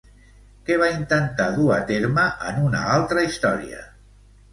Què 0.69 0.77
va 0.83 0.85
intentar 0.93 1.45
du 1.57 1.67
a 1.75 1.77
terme 1.91 2.23
en 2.53 2.57
una 2.69 2.81
altra 2.95 3.27
història? 3.27 3.85